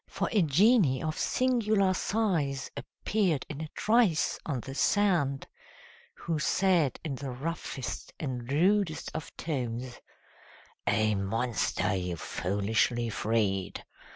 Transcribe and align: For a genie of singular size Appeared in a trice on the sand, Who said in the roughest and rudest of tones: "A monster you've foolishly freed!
For 0.07 0.29
a 0.31 0.41
genie 0.41 1.03
of 1.03 1.15
singular 1.15 1.93
size 1.93 2.71
Appeared 2.75 3.45
in 3.47 3.61
a 3.61 3.67
trice 3.75 4.39
on 4.47 4.61
the 4.61 4.73
sand, 4.73 5.45
Who 6.15 6.39
said 6.39 6.99
in 7.05 7.13
the 7.13 7.29
roughest 7.29 8.11
and 8.19 8.51
rudest 8.51 9.11
of 9.13 9.31
tones: 9.37 10.01
"A 10.87 11.13
monster 11.13 11.93
you've 11.93 12.19
foolishly 12.19 13.09
freed! 13.11 13.85